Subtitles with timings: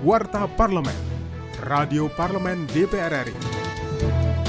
[0.00, 0.96] Warta Parlemen,
[1.60, 3.36] Radio Parlemen DPR RI.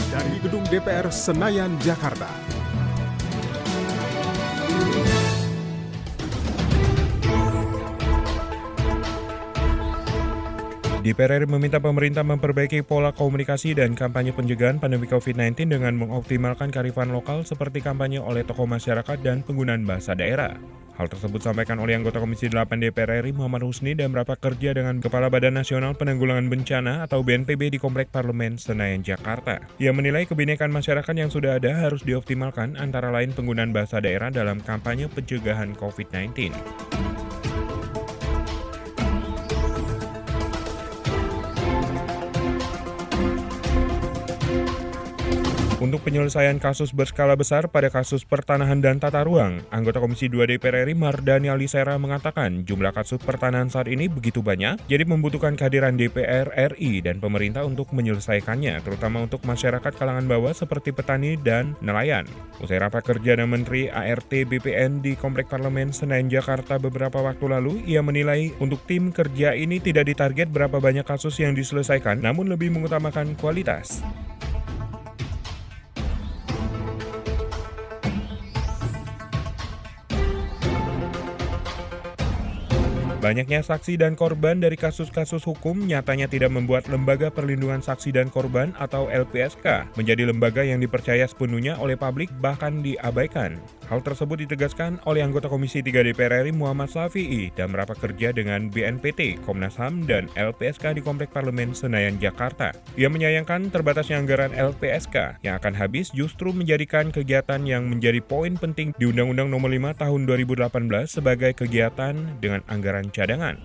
[0.07, 2.31] Dari Gedung DPR Senayan, Jakarta.
[11.03, 17.11] DPR RI meminta pemerintah memperbaiki pola komunikasi dan kampanye pencegahan pandemi COVID-19 dengan mengoptimalkan karifan
[17.11, 20.80] lokal seperti kampanye oleh tokoh masyarakat dan penggunaan bahasa daerah.
[21.01, 25.01] Hal tersebut disampaikan oleh anggota Komisi 8 DPR RI Muhammad Husni dan rapat kerja dengan
[25.01, 29.65] Kepala Badan Nasional Penanggulangan Bencana atau BNPB di Komplek Parlemen Senayan, Jakarta.
[29.81, 34.61] Ia menilai kebinekaan masyarakat yang sudah ada harus dioptimalkan antara lain penggunaan bahasa daerah dalam
[34.61, 36.53] kampanye pencegahan COVID-19.
[45.81, 50.85] Untuk penyelesaian kasus berskala besar pada kasus pertanahan dan tata ruang, anggota Komisi 2 DPR
[50.85, 56.53] RI Mardani Alisera mengatakan jumlah kasus pertanahan saat ini begitu banyak, jadi membutuhkan kehadiran DPR
[56.77, 62.29] RI dan pemerintah untuk menyelesaikannya, terutama untuk masyarakat kalangan bawah seperti petani dan nelayan.
[62.61, 67.81] Usai rapat kerja dan Menteri ART BPN di Komplek Parlemen Senayan Jakarta beberapa waktu lalu,
[67.89, 72.69] ia menilai untuk tim kerja ini tidak ditarget berapa banyak kasus yang diselesaikan, namun lebih
[72.69, 74.05] mengutamakan kualitas.
[83.21, 88.73] Banyaknya saksi dan korban dari kasus-kasus hukum nyatanya tidak membuat Lembaga Perlindungan Saksi dan Korban
[88.81, 93.61] atau LPSK menjadi lembaga yang dipercaya sepenuhnya oleh publik bahkan diabaikan.
[93.93, 98.73] Hal tersebut ditegaskan oleh anggota Komisi 3 DPR RI Muhammad Safi'i dan merapat kerja dengan
[98.73, 102.73] BNPT, Komnas HAM, dan LPSK di Komplek Parlemen Senayan, Jakarta.
[102.97, 108.97] Ia menyayangkan terbatasnya anggaran LPSK yang akan habis justru menjadikan kegiatan yang menjadi poin penting
[108.97, 110.71] di Undang-Undang Nomor 5 Tahun 2018
[111.05, 113.59] sebagai kegiatan dengan anggaran cadangan.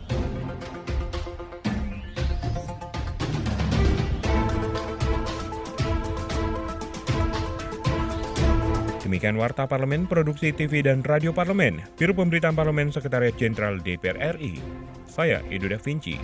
[9.06, 14.58] Demikian Warta Parlemen, Produksi TV dan Radio Parlemen, Biro Pemberitaan Parlemen Sekretariat Jenderal DPR RI.
[15.06, 16.18] Saya Edo Da Vinci.